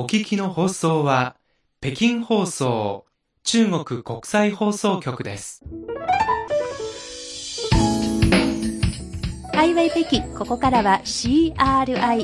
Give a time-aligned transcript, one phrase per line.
[0.00, 1.36] お聞きの放送は、
[1.82, 3.04] 北京放送、
[3.42, 5.62] 中国国際放送局です。
[9.52, 11.52] ハイウェイ北京、ここからは CRI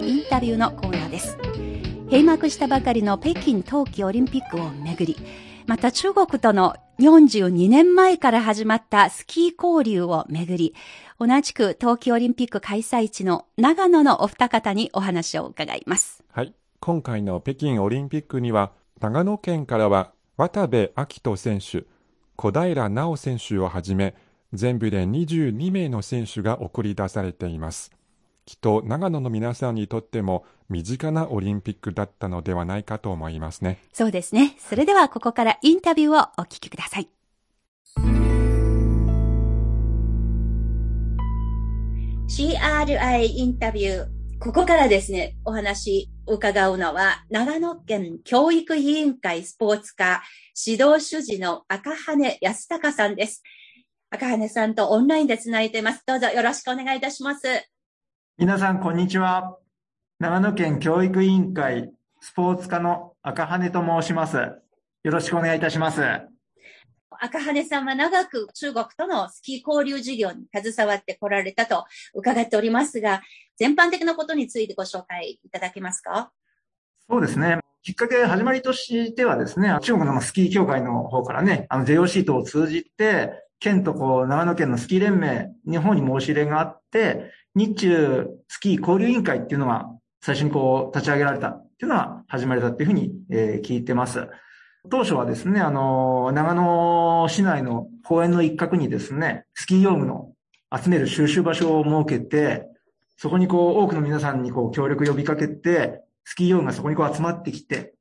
[0.02, 1.36] インタビューのコーナーです。
[2.06, 5.14] 閉幕したばかりの北京冬季オリンピックをめぐり、
[5.66, 10.74] また中国との42年前から始まったスキー交流をめぐり、
[11.20, 16.24] 同じく冬季オリンピック開催地の長野のお二方にお話を伺います。
[16.32, 16.54] はい。
[16.80, 21.84] 今回の北京オリンピックには、長野県からは渡部暁斗選手、
[22.36, 24.14] 小平奈緒選手をはじめ、
[24.52, 27.92] 全部で22名の選手が送り出されています。
[28.44, 33.78] きっと長野の皆さんにとっても身近なオリンピックだったのではないかと思いますね。
[33.92, 34.56] そうですね。
[34.58, 37.08] それではここからインタビューをお聞きください。
[42.28, 44.15] CRI インタビュー。
[44.38, 50.22] ここからですね、お話伺うのは、長野県教育委員会スポーツ課
[50.66, 53.42] 指導主事の赤羽康隆さんです。
[54.10, 56.02] 赤羽さんとオンラインでつないでます。
[56.06, 57.46] どうぞよろしくお願いいたします。
[58.36, 59.56] 皆さん、こんにちは。
[60.18, 64.36] 長野県教育委員会スポーツ課の赤羽と申します。
[64.36, 66.02] よろしくお願いいたします。
[67.20, 73.22] 赤羽さんは長く中国とのスキー交流事業に携わってこられたと伺っておりますが、
[73.56, 76.30] 全般的なことについてご紹介いただけますか？
[77.08, 77.58] そうですね。
[77.82, 89.86] きっかけ、始まりとしてはですね、中国のスキー協会の方からね、あの JOC 等を通じて、県とこう、長野県のスキー連盟、日本に申し入れがあって、日中スキー交流委員会っていうのが
[90.20, 94.26] 最初にこう、立ち上げられたっていうのが始まりだっていうふうに、えー聞いてます。
[94.90, 100.32] 当初はですね、あの、長野市内の公園の一角にですね、スキー用具の
[100.74, 102.66] 集める収集場所を設けて、
[103.16, 107.94] そこにこう、多くの皆さんにこう、協力呼びかけて、スキー用具がそこにこう集まってきて、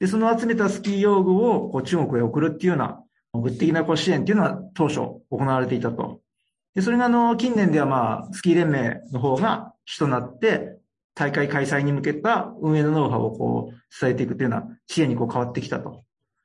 [0.00, 3.00] で、その集めたスキー用具をこう中国へ送るっていうような、
[3.32, 5.00] 物的なこう支援っていうのは当初
[5.30, 6.20] 行われていたと。
[6.74, 10.76] で、それがあの、近年ではまあ、スキー連盟の方が主となって、
[11.14, 16.04] 大会開催に向けた運営のノウハウをこう、伝えていくというような支援にこう変わってきたと。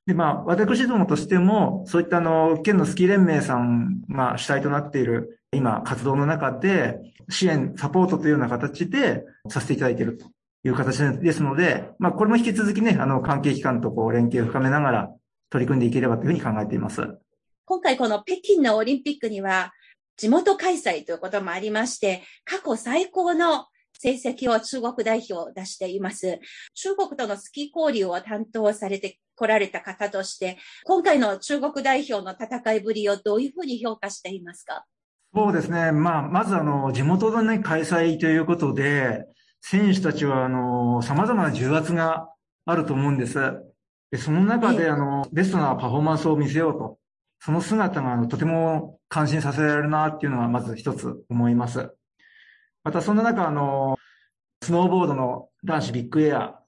[0.09, 6.97] で、まあ、私どもとしても、そういったあの、県のスキー連盟さんが主体となっている、今、活動の中で、
[7.29, 10.25] 支援、サポートというような形でさせていただいていると
[10.63, 15.09] いう形ですので、まあ、これも引き続きね、あの、関係機関とこう、連携を深めながら
[15.51, 17.03] 取り組んでいければというふうに考えています。
[17.65, 19.73] 今回この北京のオリンピックには、
[20.17, 26.39] 地元開催ということもありまして、過去最高の成績を中国代表を出しています。
[26.73, 34.85] 中国とのスキー交流を担当されて来られた方として、今回の中国代表の戦いぶりをどういうふうに評価していますか？
[35.33, 35.91] そうですね。
[35.91, 39.25] まあ、まずあの、地元でね、開催ということで、
[39.61, 42.27] 選手たちはあの、様々な重圧が
[42.65, 43.39] あると思うんです。
[44.11, 46.97] で、その中ええであの、ベストなパフォーマンスを見せようと。
[47.41, 51.89] その姿があのとても感心させられるなっていうのはまず一つ思います。
[52.83, 53.97] またそんな中あの、
[54.61, 56.59] スノーボードの男子ビッグエア、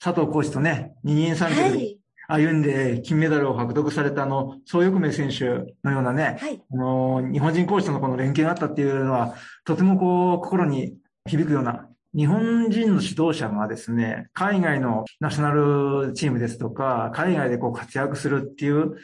[0.00, 1.98] 佐藤コーチとね、二人三脚ではい。
[2.30, 6.62] 歩んで金メダルを獲得されたあの、総翼明選手のようなね、はい。
[6.70, 9.34] あの、日本人コーチとのこの連携があったっていうのは、
[9.64, 10.94] とてもこう、心に
[11.26, 18.96] 響くような、日本人の指導者がですね、海外のナショナルチームですとか、海外でこう活躍するっていう、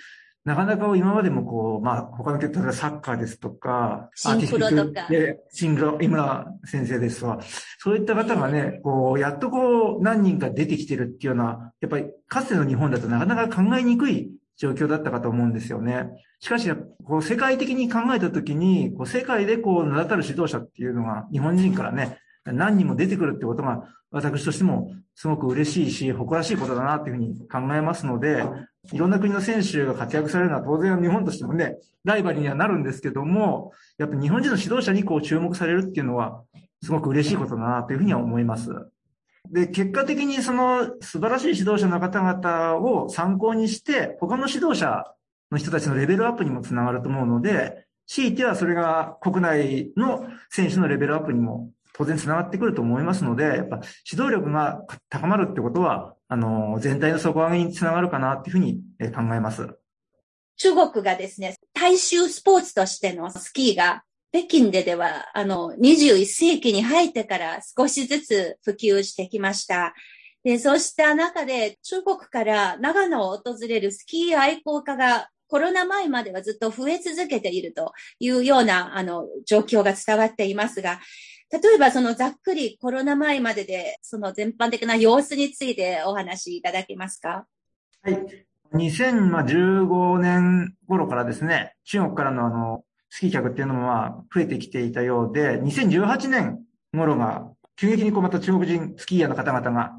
[0.45, 7.41] なかなか今までもこう、まあ、他の、例えばサッカーですとか、シンクロとかアーティスティックでシンクロ、井村先生ですわ。
[7.79, 16.11] そういった方がね、こう、やっとこう、何人か出てきてるっていうような、やっぱり、かつての日本だとなかなか考えにくい状況だったかと思うんですよね。
[16.41, 16.71] しかし、
[17.05, 28.45] こう、世界的に考えたときに、こう、世界でこう、名だたる指導者っていうのが、日本人からね、何人も出てくるってことが、私としてもすごく嬉しいし、誇らしいことだなっていうふうに考えますので、
[28.93, 36.43] いろんな国の選手が活躍されるのは当然日本としてもね、ライバルにはなるんですけども、やっぱ日本人の指導者にこう注目されるっていうのは、
[36.83, 38.71] すごく嬉しいことだなというふうには思います。
[39.51, 45.05] で、結果的にその素晴らしい指導者の方々を参考にして、他の指導者
[45.51, 53.81] の人たちのレベルアップにもつながると思うので、強いてはそれが国内の選手のレベルアップにも当然つながってくると思いますので、やっぱ
[54.11, 58.83] 指導力が高まるってことは、あの、全体の底上げにつながるかなっていうふうに
[59.13, 59.69] 考えます。
[60.57, 69.95] 中国がですね、大衆スポーツとしてのスキーが、北京ででは、あの、21世紀に入ってから少しずつ普及してきました。
[70.43, 81.01] で、そうした中で、中国から長野を訪れるスキー愛好家が、コロナ前まではずっと増え続けているというような、あの、状況が伝わっていますが、
[81.55, 87.47] 例えばそのざっくりコロナ前までで、その全般的な様子についてお話しいただけますか？
[88.03, 88.19] はい。
[88.75, 96.59] 2015年頃からですね、中国からのあの、スキー客っていうのもまあ増えてきていたようで、2018年
[96.93, 99.93] 頃が急激にこうまた中国人スキーヤーの方々が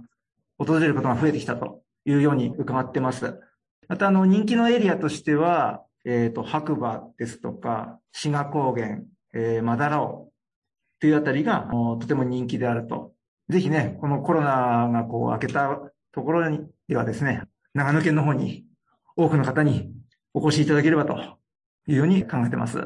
[0.57, 3.39] 訪れることが増えてきたというように伺ってます。
[3.87, 8.99] またあの人気のエリアとしては、えっ、ー、と、白馬ですとか、志賀高原、
[9.33, 10.29] えー、マダラオ
[10.99, 11.67] というあたりが
[11.99, 13.13] とても人気であると。
[13.49, 15.79] ぜひね、このコロナがこう明けた
[16.11, 17.43] ところにではですね、
[17.73, 18.65] 長野県の方に
[19.15, 19.91] 多くの方に
[20.33, 21.17] お越しいただければと
[21.87, 22.79] いうように考えてます。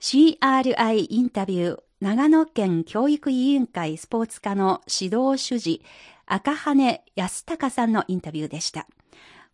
[0.00, 5.82] CRI インタビュー長野県教育委員会スポーツ課の指導主事
[6.26, 8.86] 赤羽康隆さんのインタビューでした。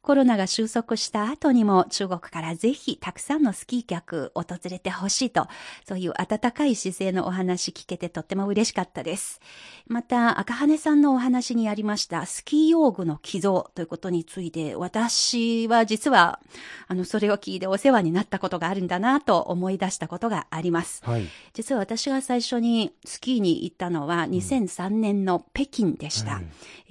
[0.02, 5.46] コロナが収束した後にも中国からぜひたくさんのスキー客訪れてほしいと、
[5.86, 9.40] そういう温かい姿勢のお話聞けてとっても嬉しかったです。
[9.86, 16.40] また、赤羽さんのお話にありましたスキー用具の寄贈ということについて、私は実は、
[16.88, 21.02] あの、それを聞いてお世話になったことがあるんだなと思い出したことがあります。
[21.04, 26.32] はい、実は私が最初にスキーに行ったのは2003年の北京でした。
[26.32, 26.46] うんはい、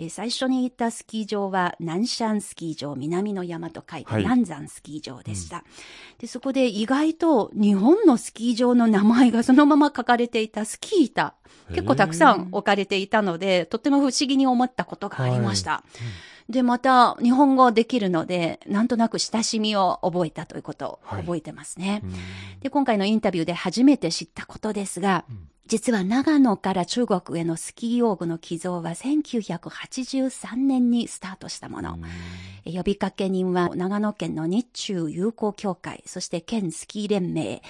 [0.05, 5.63] え最初に行ったスキー場は南山スキー場南の山と書いて、南山スキー場でした、うん、
[6.19, 6.27] で。
[6.27, 11.33] そこで意外と日本のスキー場の名前がそのまま書かれていたスキー板、
[11.69, 15.71] 結構たくさん置かれていたので、とっても不思議に思ったことがありました。
[15.71, 16.05] はい
[16.49, 22.01] うん、で、また、日本語できるので、なんとなく親しみを覚えたということを覚えてますね。
[22.03, 22.09] は
[22.57, 31.99] い、で、今回のインタビューで初めて知ったことですが、うん実は長野から中国へのスキー用具の寄贈は1983年にスタートしたもの。
[32.65, 37.61] 呼びかけ人は長野県の日中友好協会、そして県スキー連盟。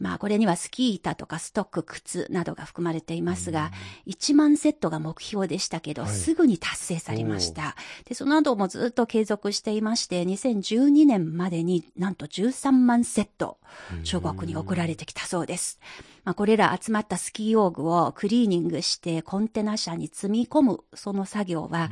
[0.00, 3.70] まあこれにはスキー板とかストック、靴などが含まれていますが、
[4.08, 7.76] 1万セットが目標でしたけど、すぐに達成されました。
[8.04, 13.58] で、その後もずっと継続していまして、2012年までになんと13万セット、
[14.02, 15.78] 中国に送られてきたそうです。
[16.24, 21.90] まあ、これら集まったスキー用具をクリーニングしてコンテナ車に積み込むその作業は、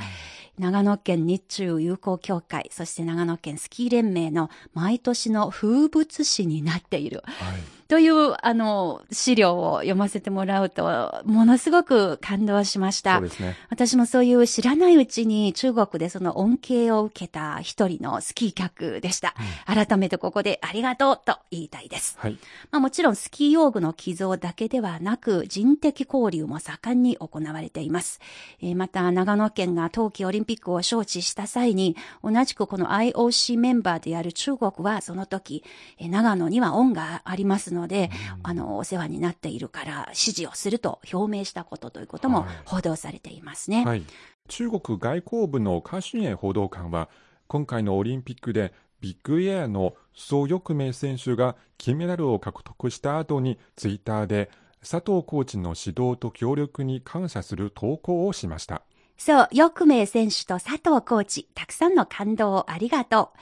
[0.58, 7.22] 長野県日中友好協会、そして長野県スキー連盟の毎年の風物詩になっている。
[7.24, 13.18] はいという、あの、資料を読ませてもらうと、ものすごく感動しました。
[13.18, 13.56] そうですね。
[13.70, 19.36] 私もそういう知らないうちに中国でその恩恵を受けた一人のスキー客でした。
[19.68, 22.16] うん、改めてここでありがとうと言いたいです。
[22.18, 22.38] はい。
[22.72, 28.20] まあもちろんスキー用具の寄贈だけではなく、人的交流も盛んに行われています。
[28.60, 35.62] えー、また、長野県が冬季オリンピックを招致した際に、同じくこの IOC メンバーである中国はその時、
[35.98, 38.10] えー、長野には恩がありますので、
[38.42, 43.84] あの、お世話になっているから支持をすると表明したことということも報道されていますね。
[43.84, 44.02] はい、
[44.48, 47.08] 中国外交部のカシュエ報道官は、
[47.48, 54.50] 今回のオリンピックでビッグエアの総翼名選手が金メダルを獲得した後にツイッターで
[54.80, 58.82] 佐藤コーチの指導と協力に感謝する投稿をしました。
[59.18, 63.38] そう、翼名選手と佐藤コーチ、たくさんの感動をありがとう。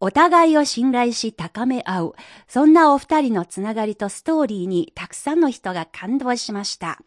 [0.00, 2.14] お互いを信頼し高め合う。
[2.46, 6.98] そんなお二人のつながりとストーリーにたくさんの人が感動しました。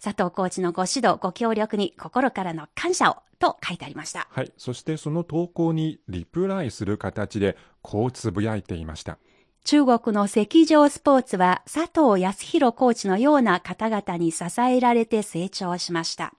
[0.00, 4.28] 佐藤コーチのご指導、ご協力に心からの感謝をと書いてありました。
[4.30, 4.52] はい。
[4.56, 9.18] そしてその投稿にリプライする形でこうつぶやいていました。
[9.64, 16.32] 中国の赤上スポーツは佐藤康弘コーチのような方々に支えられて成長しました。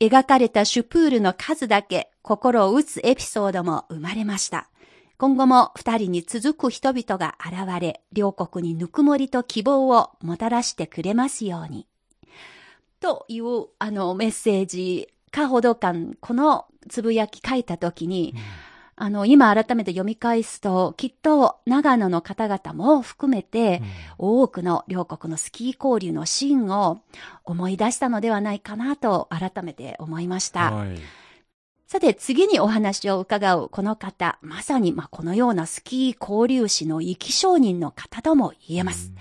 [0.00, 4.70] 描かれたシュプールの数だけ心を打つエピソードも生まれました。
[5.18, 11.86] 今後も二人に続く人々が現れ、両国にぬくもりと希望をもたらしてくれますように。
[13.00, 18.69] という、あの、メッセージ、かほどかん、このつぶやき書いたときに、うん
[19.02, 23.80] あの、今改めて読み返すと、きっと長野の方々も含めて、
[24.18, 27.00] 多くの両国のスキー交流のシーンを
[27.44, 30.72] 思い出したのではないかなと改めて思いました。
[30.72, 30.98] はい、
[31.86, 39.14] さて、次にお話を伺うこの方、まさに、まあ、このようなスキー交流士の生き証人の方とも言えます。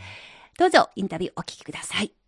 [0.57, 2.18] どうぞインタビューお聞きください。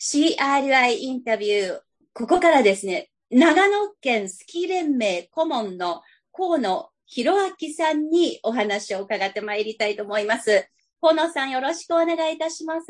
[0.00, 1.80] CRI インタビュー。
[2.14, 6.02] ここからですね、長野県スキー連盟顧問の
[6.32, 10.68] 河野博明さんにお話を伺ってまいりたいと思います。
[11.00, 12.86] 河野さんよろしくお願いいたします。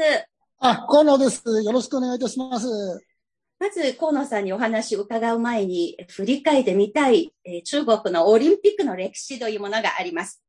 [0.58, 1.42] あ、河野です。
[1.62, 2.66] よろしくお願いいたします。
[3.58, 10.42] まず、河野さんにお話を伺う前に、振り返ってみたい、えー、中国のオリンピックの歴史というものがあります。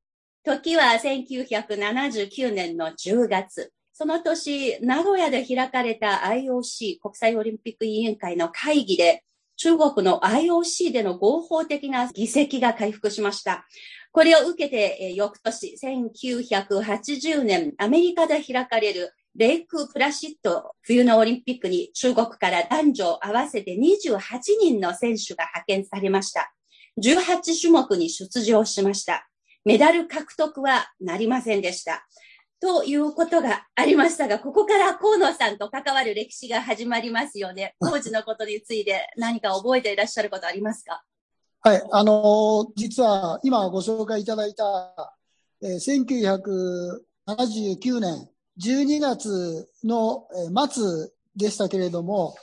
[0.44, 3.72] 時は1979年の10月。
[4.02, 9.26] その年、名古屋で開かれた IOC 国際オリンピック委員会の会議で、
[9.58, 13.68] 中国の IOC での合法的な議席が回復しました。
[14.14, 24.22] これを受けて、翌年、1980年、アメリカで開かれるレイク・プラシット冬のオリンピックに中国から男女合わせて28
[24.62, 26.54] 人の選手が派遣されました。
[27.04, 29.30] 18種目に出場しました。
[29.66, 32.08] メダル獲得はなりませんでした。
[32.62, 37.76] ということがありましたが、ここから河野さんと関わる歴史が始まりますよね。
[37.80, 41.02] 当時のことについて何か覚えていらっしゃることありますか？
[41.62, 45.16] はい、あのー、実は今ご紹介いただいた、
[45.62, 48.30] えー、1979年
[48.62, 50.28] 12月の
[50.70, 52.36] 末でしたけれども、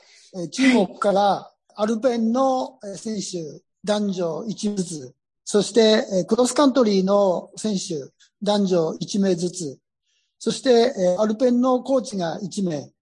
[0.51, 8.11] 中国からアルペンの選手男女1名ずつ、そしてクロスカントリーの選手
[8.43, 9.79] 男女1名ずつ、
[10.39, 12.93] そしてアルペンのコーチが1名、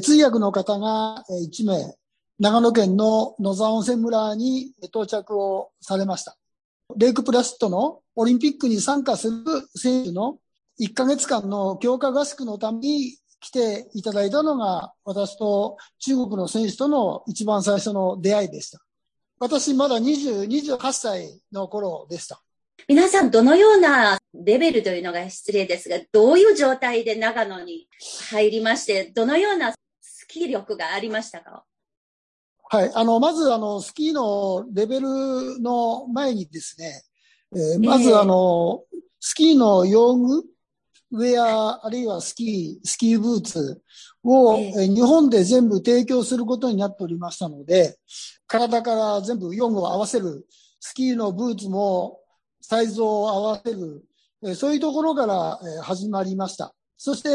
[0.00, 1.96] 通訳の方が1名、
[2.38, 6.36] 長野県の野沢温泉村に到着をされました。
[6.96, 9.36] レイクプラスットのオリンピックに参加する
[9.76, 10.38] 選手の
[10.80, 18.80] 1ヶ月間の強化合宿のために来ていただいたのが、私と中国の選手との一番最初の出会いでした。
[19.38, 22.41] 私、まだ20、28歳の頃でした。
[22.88, 27.88] 皆さん、どのようなレベルというのが失礼ですが、どういう状態で長野に
[28.30, 31.64] 入りまして、どのようなスキー力がありましたか？
[32.70, 32.90] はい。
[32.94, 37.02] あの、まず、あの、スキーのレベルの前にですね、
[37.54, 38.82] えー、まず、あの、
[39.20, 40.44] スキーの用具
[41.12, 43.82] ウェア、あるいはスキー、スキーブーツ
[44.24, 47.98] を、え日本で全部提供することになっておりましたので、
[48.46, 50.46] 体から全部用具を合わせる、
[50.80, 52.21] スキーのブーツも
[52.62, 54.04] サイズを合わせる、
[54.44, 56.74] えそういうところから、え始まりました。
[56.96, 57.28] そして、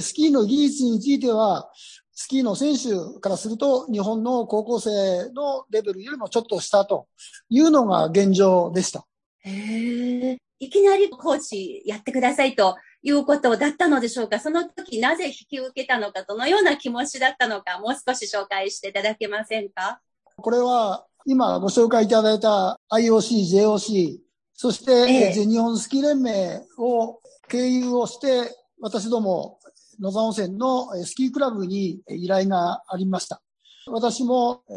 [0.00, 1.70] スキーの技術については、
[2.12, 7.06] スキーの選手からすると、日本の高校生のレベルよりもちょっと下と
[7.48, 9.06] いうのが現状でした。
[9.42, 20.00] へいきなりコーチやってくださいということだったのでしょうかその時なぜ引き受けたのか、どのような気持ちだったのか、もう少し紹介していただけませんか？
[20.36, 24.18] これは、今ご紹介いただいた IOC、JOC、
[24.62, 29.58] そして、全日本スキー連盟を経由をして、私ども
[29.98, 33.40] 野沢温泉のスキークラブに依頼がありました。
[33.86, 34.72] 私も、え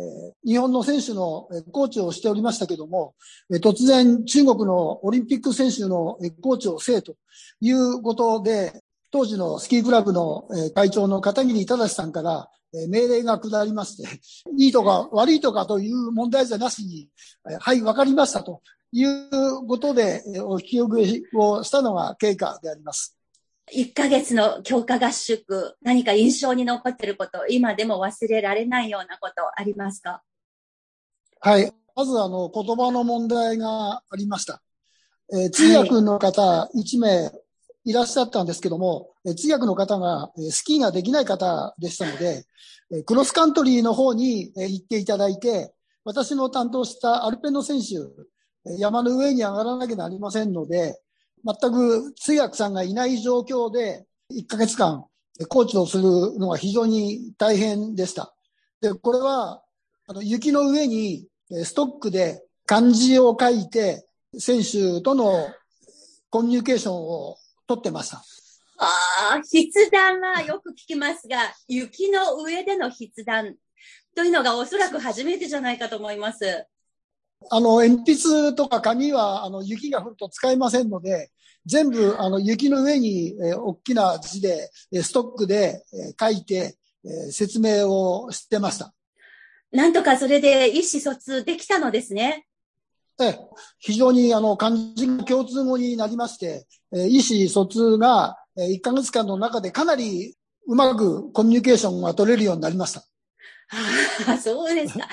[0.47, 3.13] ー、日本の選手のコーチをしておりましたけども、
[3.51, 7.15] えー、突然中国のオリンピック選手のコーチをせえと
[7.59, 12.47] いうことで、当時のスキークラブの会長の片桐正さんから
[12.87, 14.07] 命令が下りまして、
[14.57, 17.09] いいとか悪いとかという問題じゃなしに、
[17.59, 18.61] はい、わかりましたと
[18.93, 23.17] いうことでお引き受けをしたのが経過であります。
[23.73, 30.21] 1ヶ月の強化合宿、何か印象に残っていること、今でも忘れられないようなことありますか？
[31.39, 31.73] はい。
[31.95, 34.61] まず、あの、言葉の問題がありました。
[35.31, 37.31] えー、通訳の方1名
[37.85, 42.45] いらっしゃったんですけども、はい、通訳の方がスキーができない方でしたので、
[43.05, 45.73] クロスカントリーの方に行っていただいて、
[46.03, 47.95] 私の担当したアルペンの選手、
[48.65, 50.99] 山の上に上がらなきゃなりませんので、
[51.45, 55.05] 全く通訳さんがいない状況で、1ヶ月間、
[55.49, 56.03] コーチをする
[56.39, 58.33] のが非常に大変でした。
[58.81, 59.61] で、これは、
[60.07, 61.27] あの、雪の上に、
[61.63, 65.49] ストックで漢字を書いて、選手との
[66.29, 68.23] コミュニケーションを取ってました。
[68.77, 73.55] ああ、筆談はよく聞きますが、雪の上での筆談
[74.15, 76.65] というのがおそらく初めてじゃないかと思います。
[77.49, 81.31] あの、鉛筆とか紙は、あの、雪が降ると使えませんので、
[81.65, 84.69] 全部、あの、雪の上に、えー、大きな字で、
[85.01, 88.93] ストックで、えー、書いて、えー、説明をしてました。
[89.71, 92.45] なんとかそれで意思疎通できたのですね。
[93.19, 93.39] ええ、
[93.79, 100.35] 非常に、あの、漢字が共通語になりまして、えー、意思疎通が、えー、1ヶ月間の中でかなり
[100.67, 103.01] うまくコミュニケーションが取れるようになりました。
[104.27, 105.07] ああ、そうですか。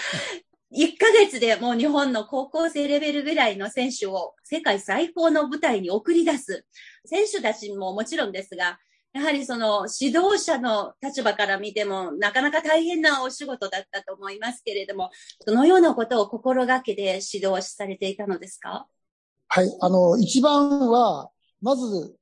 [0.73, 6.65] 1ヶ月でもう日本の高校生レベルぐらいの選手を世界最高の舞台に送り出す。
[7.05, 8.79] 選手たちももちろんですが、
[9.13, 15.11] やはりその指導者の立場から見てもなかなか大変なお仕事だったと思いますけれども、
[15.45, 18.87] どのようなことを心がけて指導されていたのですか？
[19.49, 22.15] はい、あの、一番は、まず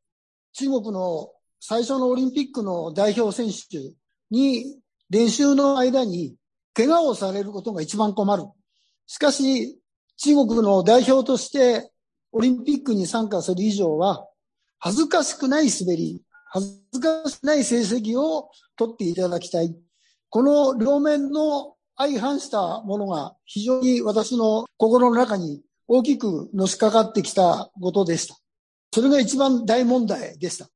[0.55, 3.95] 中国の最初のオリンピックの代表選手
[4.31, 6.37] に練習の間に
[6.79, 8.45] 怪我をされることが一番困る。
[9.09, 9.81] しかし、
[10.17, 11.91] 中国の代表として
[12.31, 14.29] オリンピックに参加する以上は、
[14.79, 19.75] 恥ずかしくない滑り、恥ずかしくない成績を取っていただきたい。
[20.31, 28.37] この両面の相反したものが非常に私の心の中に大きくのしかかってきたことでした。
[28.95, 30.69] それが一番大問題でした。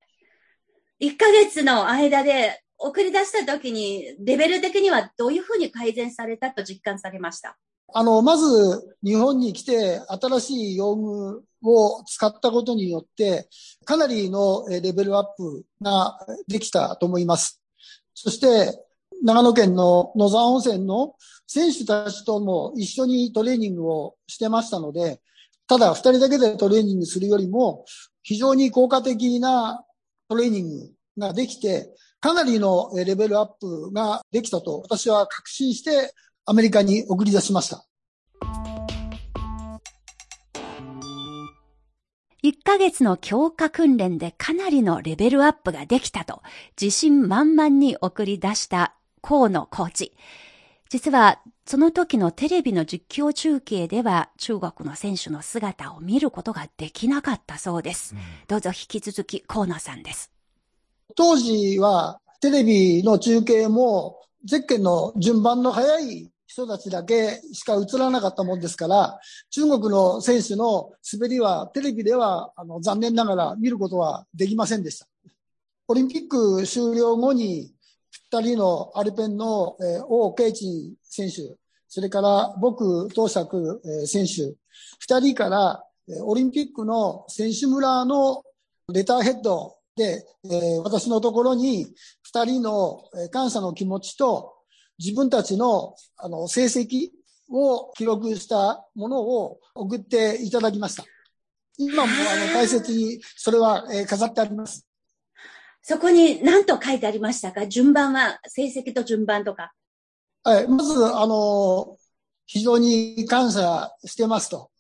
[1.00, 7.56] 1ヶ月の間で送り出した時に、レベル的にはどういうふうに改善されたと実感されました？
[7.94, 13.48] あの、まず日本に来て新しい用具を使ったことによって、
[13.84, 17.62] かなりのレベルアップができたと思います。
[18.14, 18.78] そして、
[19.22, 21.14] 長野県の野沢温泉の
[21.46, 25.20] 選手たちとも一緒にトレーニングをしてましたので、
[25.68, 27.84] ただ二人だけでトレーニングするよりも、
[28.22, 29.84] 非常に効果的な
[30.28, 31.88] トレーニングができて、
[32.22, 36.14] かなりのレベルアップができたと私は確信して
[36.46, 37.84] アメリカに送り出しました。
[42.44, 46.42] 1ヶ月の強化訓練でかなりのレベルアップができたと
[46.80, 50.12] 自信満々に送り出した河野コーチ。
[50.90, 58.14] 実はその時のテレビの実況中継では中国の選手の姿を見ることができなかったそうです。
[58.14, 60.32] うん、どうぞ引き続き河野さんです。
[61.14, 69.18] 当時はテレビの中継もゼッケンの順番の早い人たちだけしか映らなかったもんですから、
[69.50, 75.06] 中国の選手の滑りはテレビではあの残念ながら見ることはできませんでした。
[75.88, 77.72] オリンピック終了後に
[78.10, 81.56] 二人のアルペンの、えー、王慶珍選手、
[81.88, 84.54] それから僕、東釈、えー、選手、
[84.98, 88.42] 二人から、えー、オリンピックの選手村の
[88.92, 94.54] レターヘッドで、えー、私のところに二人の感謝の気持ちと
[94.98, 97.10] 自分たちのあの成績
[97.50, 101.04] を記録したものを送っていただきました。
[101.76, 104.86] 今もあの大切にそれは、えー、飾ってあります。
[105.84, 107.66] そこに何と書いてありましたか？
[107.66, 109.72] 順番は、成績と順番とか。
[110.44, 110.68] はい。
[110.68, 111.96] まず、あの、
[112.46, 114.70] 非常に感謝してますと。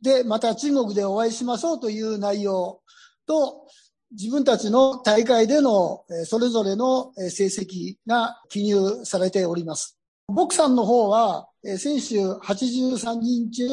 [0.00, 2.80] で、また中国でお会いしましょうという内容
[3.26, 3.66] と、
[4.12, 9.98] 自分たちの大会でのそれぞれの成績が記入されております。
[10.28, 11.48] ボクさんの方は、
[11.78, 13.64] 選手83人中、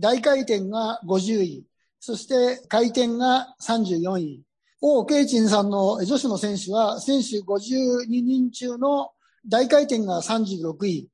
[0.00, 1.64] 大回転が50位、
[2.00, 4.42] そして回転が34位。
[4.80, 9.10] 王慶珍さんの女子の選手は、選手52人中の
[9.46, 11.08] 大回転が36位、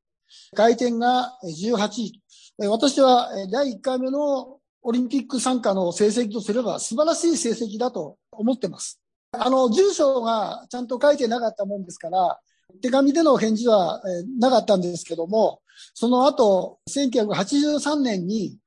[0.54, 2.22] 回転が18位。
[2.68, 9.00] 私は第1回目のオリンピック参加の成績とすれば素晴らしい成績だと思ってます。
[9.32, 12.38] あの、住所がちゃんと書いてなかったもんですから、
[12.82, 15.62] 手紙での返事は、えなかったんですけども、
[15.94, 18.58] その後、1983年に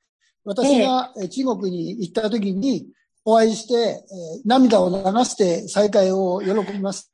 [0.43, 2.87] 私が中国に行った時に
[3.23, 4.03] お会いして、え
[4.43, 7.11] 涙を流して再会を喜びます。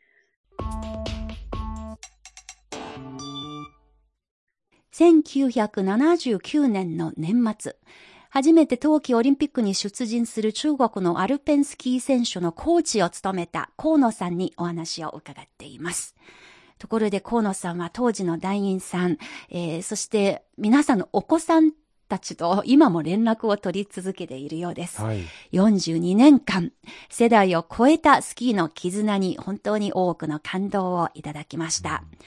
[4.93, 7.75] 1979年の年末、
[8.33, 16.15] 初めて冬季オリンピックに出陣する中国のアルペンスキー選手のコーチを務めた河野さんにお話を伺っています。
[16.79, 19.19] ところで河野さんは当時の団員さん、
[19.51, 21.73] えー、そして皆さんのお子さん
[22.09, 24.99] たちと今も連絡を取り続けているようです。
[24.99, 26.71] はい、42年間、
[27.11, 32.03] 世代を超えたスキーの絆に本当に多くの感動をいただきました。
[32.11, 32.17] うん、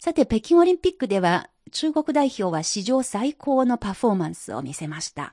[0.00, 5.32] さて、北京オリンピックでは中国代表は史上最高のパフォーマンスを見せました。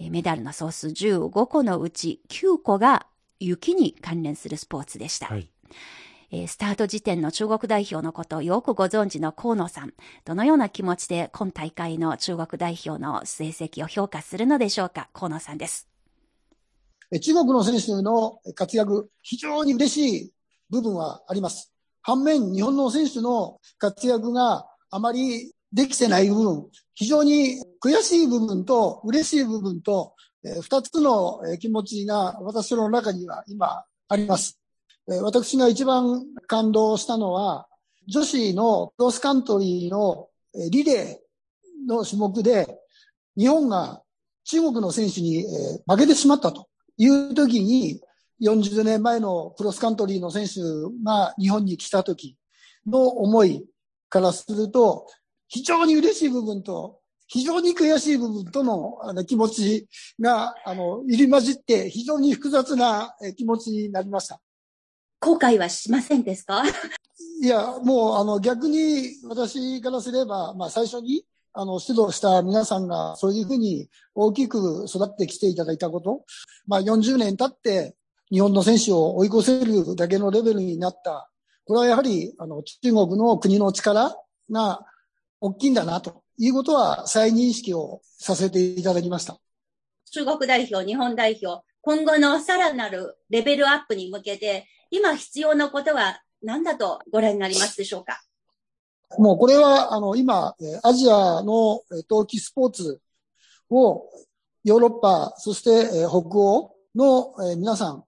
[0.00, 3.06] うん、メダルの総数15個のうち9個が
[3.38, 5.26] 雪に関連するスポーツでした。
[5.26, 5.48] はい
[6.46, 15.88] スタート時点の中国代表のことをよくご存知の河野さん、どのような気持ちで今大会の中国代表の成績を評価するのでしょうか河野さんです。
[17.20, 20.32] 中国の選手の活躍、非常に嬉しい
[20.70, 21.72] 部分はあります。
[22.02, 30.14] 反面、日本の選手の活躍があまりできてない部分、非常に悔しい部分と嬉しい部分と、
[30.62, 34.58] 二つの気持ちが私の中には今あります。
[35.22, 37.68] 私が一番感動したのは、
[38.08, 40.28] 女子のクロスカントリーの
[40.70, 42.78] リレーの種目で、
[43.36, 44.02] 日本が
[44.44, 45.44] 中国の選手に
[45.86, 48.00] 負けてしまったという時に、
[48.42, 50.60] 40年前のクロスカントリーの選手
[51.04, 52.36] が日本に来た時
[52.86, 53.66] の思い
[54.08, 55.06] からすると、
[55.50, 59.88] 非常に嬉しい部分と、非常に悔しい部分とのあの気持ち
[60.20, 64.40] が、あの、入り混じって、非常に複雑な気持ちになりました。
[65.20, 66.62] 後悔はしませんですか？
[67.42, 76.24] いや、もう、あの、逆に私からすれば、まあ、最初に、あの、指導した皆さんが、そういうふうに大きく育ってきていただいたこと、
[76.66, 77.96] まあ、40年経って、
[78.30, 81.28] 日本の選手を追い越せるだけのレベルになった。
[81.64, 84.16] これはやはり、あの、中国の国の力
[84.50, 84.86] が
[85.42, 89.38] 大きいんだな、ということは再認識をさせていただきました。
[90.12, 98.20] 中国代表、日本代表、今後のさらなるレベルアップに向けて、今必要なことは何だとご覧になりますでしょうか？
[99.18, 103.00] もうこれは、あの、今、アジアの冬季スポーツ
[103.70, 104.04] を
[104.62, 108.04] ヨーロッパ、そして北欧の皆さん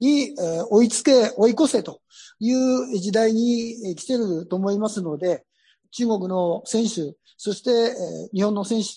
[0.00, 0.34] に
[0.70, 2.00] 追いつけ、追い越せと
[2.38, 5.44] いう時代に来てると思いますので、
[5.90, 7.94] 中国の選手、そしてえ
[8.32, 8.88] 日本の選手、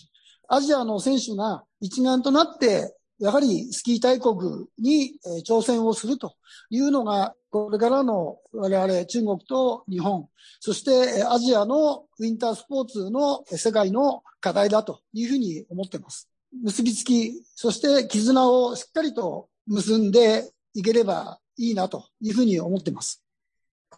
[0.47, 6.35] アジアの選手が一丸となって、やはりスキー大国にえ挑戦をすると
[6.69, 10.27] いうのが、これからの我々中国と日本、
[10.59, 16.29] そしてアジアのウィンタースポーツの世界の課題だというふうに思っています。
[16.63, 23.23] 結びつき、そして絆をしっかりと結んでいければいいなというふうに思っています。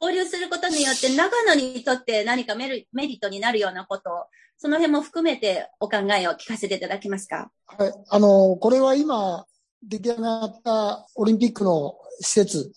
[0.02, 4.26] 交流することによって長野にとって何かメリットになるようなことを、
[4.58, 7.52] その辺も含めてお考えを聞かせていただけますか？
[7.66, 7.94] はい。
[8.10, 9.46] あの、これは今
[9.82, 12.72] 出来上がったオリンピックの施設、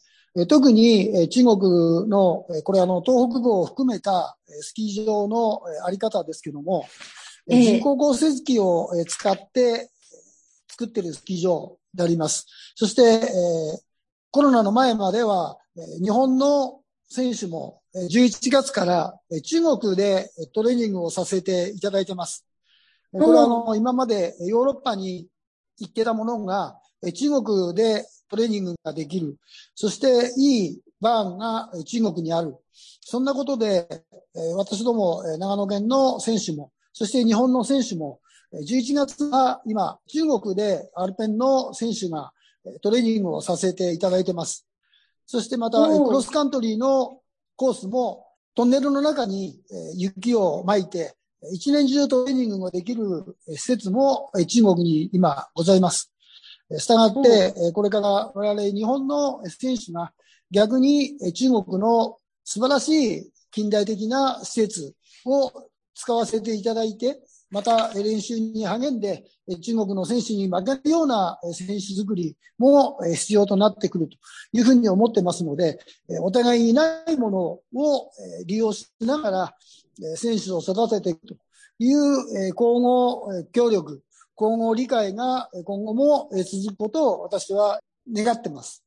[0.48, 6.86] 特に中国の、これあの、東北部を含めたスキー場のあり方ですけども、
[7.48, 9.90] えー、人工降雪機を使って
[10.68, 12.46] 作ってるスキー場であります。
[12.74, 13.78] そして、えー、
[14.30, 15.56] コロナの前までは、
[16.02, 22.46] 日本の選手も11月から中国でトレーニングをさせていただいてます。
[23.12, 25.28] これはあの、今までヨーロッパに
[25.78, 26.78] 行ってたものが
[27.14, 29.36] 中国でトレーニングができる。
[29.74, 32.56] そしていいバーンが中国にある。
[33.00, 33.86] そんなことで、
[34.56, 38.20] 私ども長野県の選手も、そして日本の選手も、
[38.52, 42.32] 11月は今、中国でアルペンの選手が
[42.82, 44.66] トレーニングをさせていただいてます。
[45.26, 47.20] そしてまた、クロスカントリーの
[47.56, 49.60] コースも、トンネルの中に
[49.94, 51.14] 雪を巻いて、
[51.52, 56.12] 一年中トレーニングができる施設も中国に今ございます。
[56.78, 60.12] したがって、これから我々日本の選手が
[60.50, 65.52] 逆に中国の素晴らしい近代的な施設を
[65.94, 67.20] 使わせていただいて、
[67.56, 69.24] また練習に励んで、
[69.62, 74.18] 中国の選手に負けるような選手作りも必要となってくると
[74.52, 75.78] いうふうに思ってますので、
[76.20, 77.38] お互いにないもの
[77.80, 78.10] を
[78.44, 79.54] 利用しながら
[80.16, 81.34] 選手を育てていくと
[81.78, 84.02] いう交互協力、
[84.38, 87.80] 交互理解が今後も続くことを私は
[88.12, 88.84] 願ってます。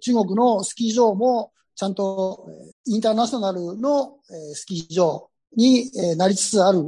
[0.00, 2.48] 中国のスキー場もちゃんと
[2.86, 4.14] インターナショナルの
[4.54, 6.78] スキー場になりつつある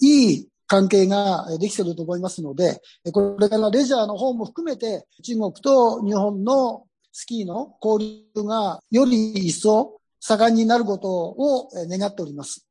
[0.00, 2.80] いい関係ができていると思いますので、
[3.12, 12.66] これからレジャーの方も含めて、中国と日本のスキーの交流がより一層盛んになることを願っております。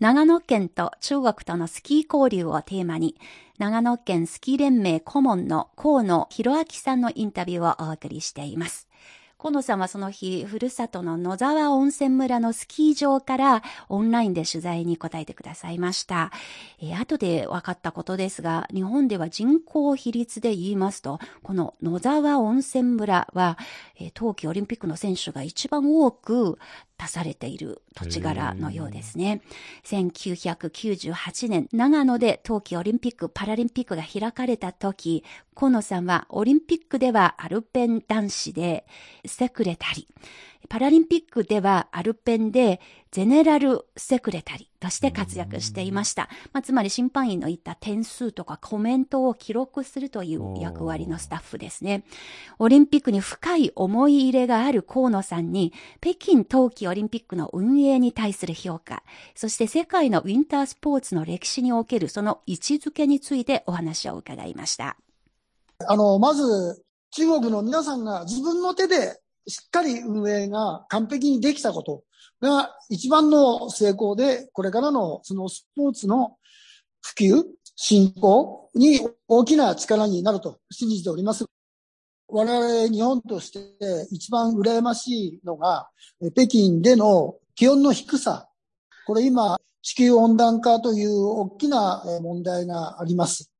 [0.00, 3.14] 長野県と中国とのスキー交流をテーマに、
[3.58, 8.85] 長野県スキー連盟顧問の河野博明さんのインタビューをお送りしています。
[9.46, 16.32] 河野さんはその日、ふるさとの野沢温泉村のスキー場からオンラインで取材に答えてくださいました。
[16.80, 23.56] えー、後で分かったことですが、日本では人口比率で言いますと、この野沢温泉村は、
[24.00, 26.58] えー、冬季オリンピックの選手が一番多く
[26.98, 29.42] 足されている土地柄のようですね。
[29.84, 38.86] 1998年、長野で冬季オリンピック・パラリンピックが開かれた時、河野さんはオリンピックではアルペン男子で
[39.24, 46.28] セクレタリー、パラリンピックではアルペンでゼネラルセクレタリとして活躍していました。
[46.52, 52.04] まあ、つまり審判員の言った点数とかコメントを記録するという役割のスタッフですね。
[52.58, 59.02] オリンピックに深い思い入れがある河野さんに、北京冬季オリンピックの運営に対する評価、
[59.34, 64.96] そして世界のウィンタースポーツの歴史におけるその位置づけについてお話を伺いました。
[65.86, 72.02] あの、まず、中国の皆さんが自分の手でしっかり運営が完璧にできたこと
[72.40, 76.36] が一番の成功で、これからのそのスポーツの
[77.00, 77.44] 普及、
[77.76, 81.44] 振興に大きな力になると信じております。
[82.28, 83.60] 我々日本として
[84.10, 85.88] 一番羨ましいのが、
[86.34, 88.48] 北京での気温の低さ。
[89.06, 93.52] これ今、地球温暖化という大きな問題があります。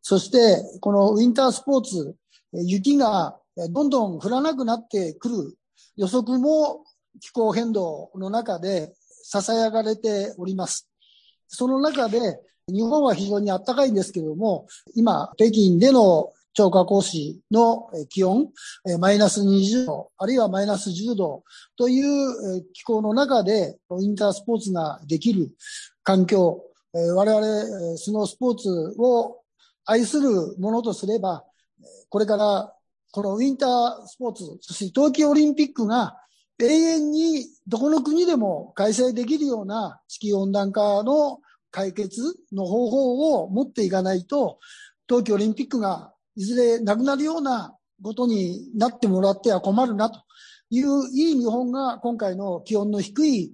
[0.00, 2.14] そして、このウィンタースポーツ、
[2.52, 5.58] 雪がどんどん降らなくなってくる
[5.96, 6.84] 予測も
[7.20, 8.94] 気候変動の中で
[9.30, 10.88] 囁かれております。
[11.48, 18.48] その中で、日本は非常に暖かいんですけれども、今、北京での超過降水の気温、
[18.98, 21.44] マイナス20度、あるいはマイナス10度
[21.76, 25.50] という気候の中で、インタースポーツができる
[26.02, 26.62] 環境、
[26.92, 29.40] 我々、スノースポーツを
[29.84, 31.44] 愛するものとすれば、
[32.08, 32.74] これから
[33.12, 36.16] このウィンタースポーツ、そして冬季オリンピックが
[36.58, 42.22] 永遠にどこの国でも開催できるような地球温暖化の解決
[42.52, 44.58] の方法を持っていかないと、
[45.06, 50.20] 冬季オリンピックがいずれなくなるようなことになってもらっては困るなと
[50.70, 53.52] いういい見本が今回の気温の低い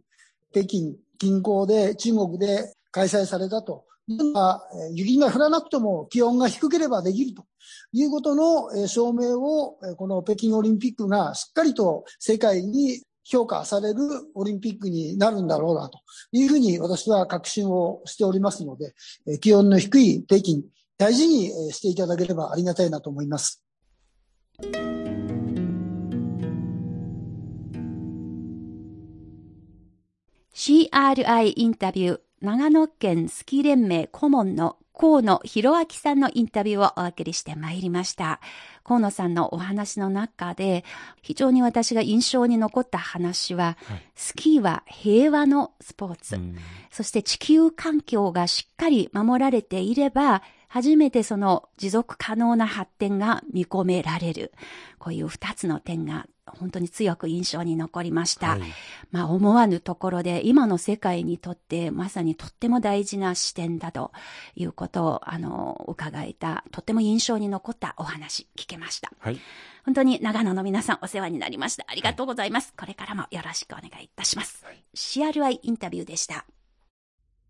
[0.52, 3.84] 北京近郊で中国で開催されたと。
[4.10, 7.44] いうのは、雪が降らなくても気温が低ければできると。
[7.92, 14.00] いうことの証明をこの北京オリンピックがしっかりと世界に評価される
[14.34, 16.00] オリンピックになるんだろうなと
[16.32, 18.94] いうふうに私は確信をしておりますので、
[19.40, 20.62] 気温の低い北京、
[20.96, 23.62] 大事にしていただければありがたいなと思います。
[30.54, 38.40] CRI インタビュー、長野県スキー連盟顧問の河野博明さんのインタビューをお送りしてまいりました。
[38.82, 40.84] 河野さんのお話の中で、
[41.22, 46.56] 非常に私が印象に残った話は、はい、スキーは平和のスポーツ、うん、
[46.90, 54.52] そして地球環境がしっかり守られていれば、初めてその持続可能な発展が見込められる。
[54.98, 58.50] こういう二つの点が本当に強く印象に残りました。
[58.50, 58.60] はい、
[59.10, 64.12] まあ思わぬところで今の世界にとってまさにとっても大事な視点だと
[64.54, 69.10] いうことをあの伺えたとっても印象に残ったお話聞けました。
[69.18, 69.38] はい、
[69.84, 71.84] 本当に長野の皆さんお世話になりました。
[71.88, 72.72] ありがとうございます。
[72.76, 74.64] はい、これからもよろしくお願いいたします。
[74.64, 76.44] はい、CRI インタビューでした。